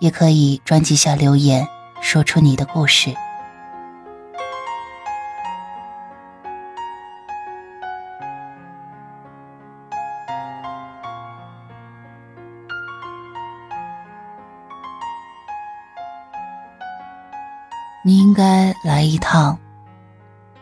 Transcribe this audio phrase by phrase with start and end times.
[0.00, 1.66] 也可以专辑下留言，
[2.00, 3.14] 说出你的故事。
[18.04, 19.58] 你应该来一趟，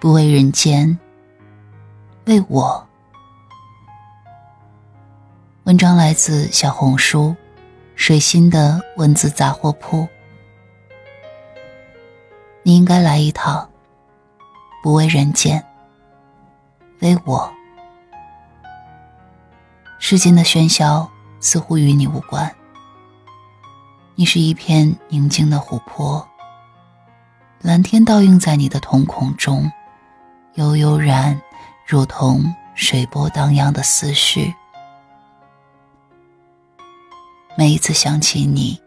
[0.01, 0.99] 不为人间，
[2.25, 2.85] 为我。
[5.65, 7.37] 文章来自小红书。
[7.97, 10.07] 水心的文字杂货铺，
[12.63, 13.69] 你应该来一趟。
[14.83, 15.65] 不为人间，
[17.01, 17.53] 为我。
[19.99, 22.55] 世间的喧嚣似乎与你无关。
[24.15, 26.25] 你是一片宁静的湖泊，
[27.63, 29.73] 蓝天倒映在你的瞳孔中，
[30.55, 31.41] 悠悠然，
[31.85, 34.55] 如同水波荡漾的思绪。
[37.59, 38.79] 每一次想起你，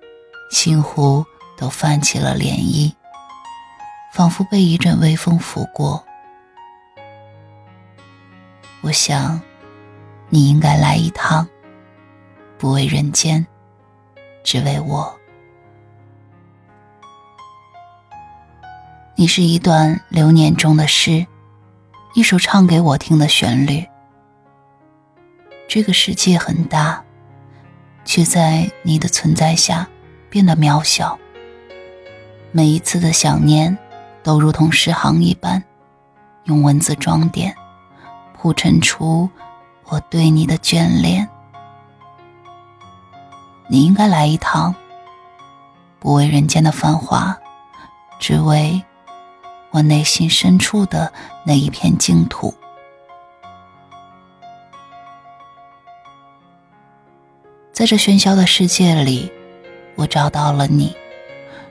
[0.51, 1.25] 心湖
[1.57, 2.93] 都泛起了涟漪，
[4.13, 6.05] 仿佛被一阵微风拂过。
[8.81, 9.41] 我想，
[10.29, 11.47] 你应该来一趟，
[12.59, 13.47] 不为人间，
[14.43, 15.19] 只为我。
[19.15, 21.25] 你是一段流年中的诗，
[22.13, 23.83] 一首唱给我听的旋律。
[25.67, 27.03] 这个世界很大。
[28.09, 29.87] 却在你的存在下
[30.31, 31.15] 变得渺小。
[32.51, 33.77] 每一次的想念，
[34.23, 35.63] 都如同诗行一般，
[36.45, 37.55] 用文字装点，
[38.35, 39.29] 铺陈出
[39.89, 41.29] 我对你的眷恋。
[43.67, 44.73] 你应该来一趟，
[45.99, 47.37] 不为人间的繁华，
[48.17, 48.83] 只为
[49.69, 52.51] 我内心深处的那一片净土。
[57.79, 59.31] 在这喧嚣的世界里，
[59.95, 60.93] 我找到了你，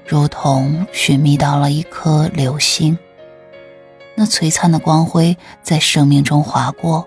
[0.07, 2.99] 如同寻觅到了一颗流星。
[4.15, 7.07] 那璀璨的光辉在生命中划过，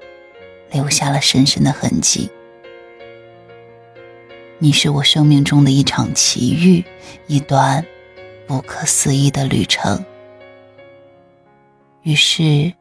[0.69, 2.29] 留下了深深的痕迹。
[4.59, 6.85] 你是我生命中的一场奇遇，
[7.25, 7.83] 一段
[8.45, 10.05] 不可思议的旅程。
[12.03, 12.71] 于是，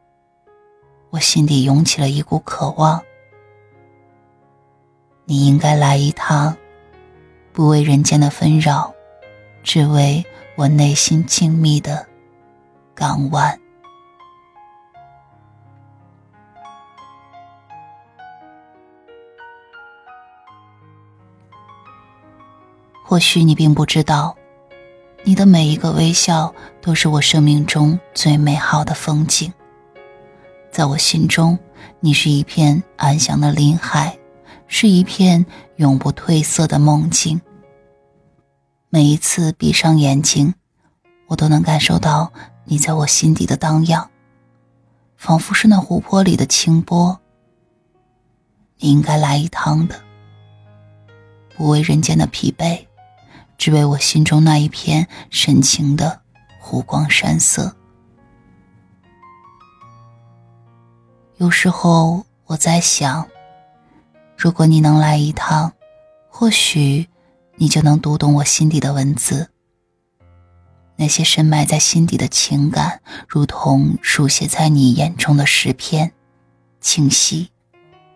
[1.09, 3.01] 我心底涌起了一股渴望。
[5.25, 6.55] 你应该来一趟，
[7.53, 8.93] 不为人间的纷扰，
[9.63, 12.05] 只为我内心静谧的
[12.93, 13.57] 港湾。
[23.03, 24.33] 或许你并不知道，
[25.23, 29.53] 你的每一个微笑都是我生命中最美好的风景。
[30.71, 31.59] 在我心中，
[31.99, 34.17] 你是一片安详的林海。
[34.73, 35.45] 是一片
[35.75, 37.39] 永不褪色的梦境。
[38.89, 40.55] 每一次闭上眼睛，
[41.27, 42.31] 我都能感受到
[42.63, 44.07] 你在我心底的荡漾，
[45.17, 47.19] 仿佛是那湖泊里的清波。
[48.77, 50.01] 你应该来一趟的，
[51.57, 52.87] 不为人间的疲惫，
[53.57, 56.21] 只为我心中那一片深情的
[56.61, 57.75] 湖光山色。
[61.35, 63.27] 有时候我在想。
[64.41, 65.71] 如果你能来一趟，
[66.27, 67.07] 或许
[67.57, 69.51] 你就能读懂我心底的文字。
[70.95, 76.11] 那些深埋在心底的情感，如同书写在你眼中的诗篇，
[76.79, 77.51] 清晰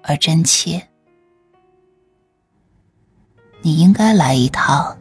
[0.02, 0.88] 而真切。
[3.62, 4.98] 你应该来一趟，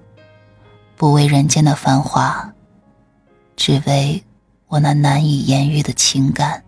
[0.95, 2.53] 不为人间的繁华，
[3.57, 4.23] 只为
[4.67, 6.63] 我那难以言喻的情感。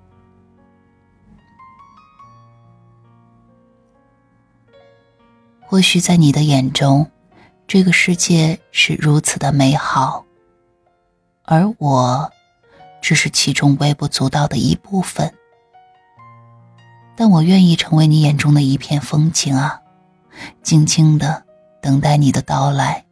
[5.69, 7.11] 或许在你的眼中，
[7.67, 10.25] 这个世界是如此的美好，
[11.43, 12.31] 而我
[13.03, 15.35] 只是其中微不足道的一部分。
[17.17, 19.81] 但我愿意成为你眼中的一片风景啊，
[20.63, 21.43] 静静的
[21.81, 23.05] 等待你的到来。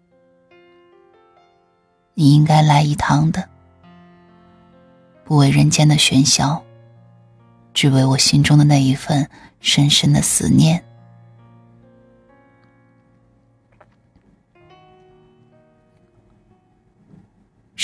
[2.14, 3.48] 你应该来一趟的，
[5.24, 6.62] 不为人间的喧嚣，
[7.72, 9.28] 只为我心中的那一份
[9.58, 10.84] 深深的思念。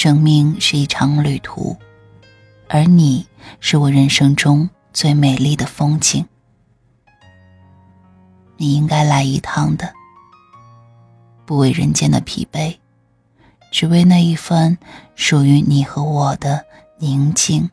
[0.02, 1.76] 生命是一场旅途，
[2.70, 3.26] 而你
[3.60, 6.26] 是我人生中最美丽的风景。
[8.56, 9.92] 你应该来一趟的，
[11.44, 12.74] 不为人间的疲惫，
[13.70, 14.78] 只为那一份
[15.16, 16.64] 属于你和我的
[16.96, 17.68] 宁静。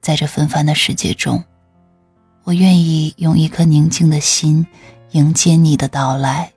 [0.00, 1.44] 在这纷繁的世界中，
[2.42, 4.66] 我愿意用一颗宁静的心
[5.12, 6.53] 迎接你的到来。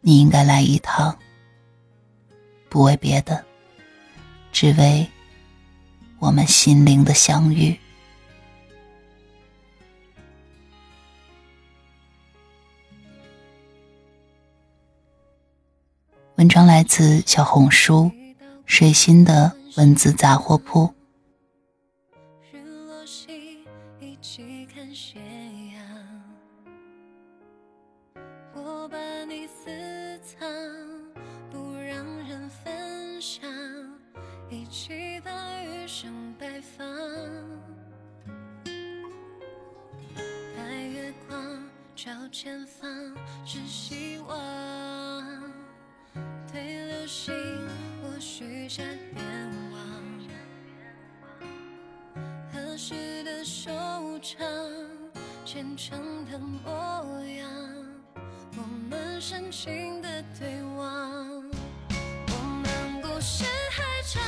[0.00, 1.18] 你应该来一趟，
[2.68, 3.44] 不为别的。
[4.52, 5.08] 只为
[6.18, 7.78] 我们心灵的相遇。
[16.36, 18.10] 文章来自小红书
[18.64, 20.92] 水心的文字杂货铺。
[35.64, 36.84] 余生白发，
[40.56, 41.62] 白月光
[41.94, 42.88] 照前方
[43.44, 45.42] 是希望，
[46.52, 47.34] 对流星
[48.02, 49.22] 我许下愿
[49.72, 49.80] 望，
[52.52, 53.70] 合适的收
[54.20, 54.46] 场，
[55.44, 57.50] 虔诚的模样，
[58.56, 61.44] 我们深情的对望，
[62.28, 64.22] 我们故事还长，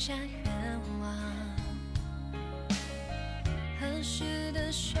[0.00, 1.14] 下愿望，
[3.78, 4.98] 合适的收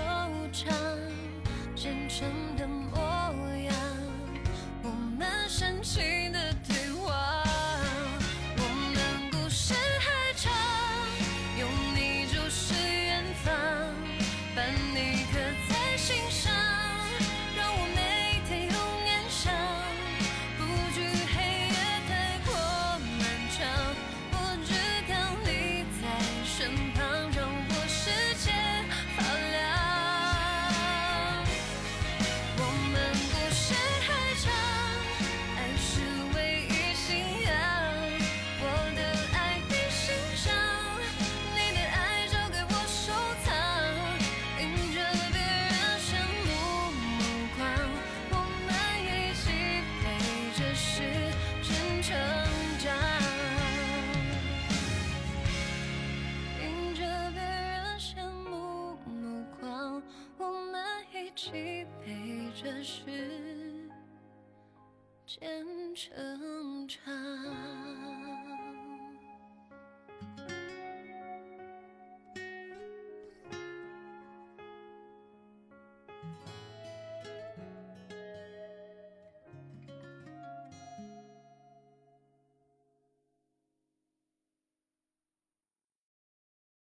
[0.52, 0.76] 场，
[1.74, 2.68] 真诚的
[66.00, 66.49] 成。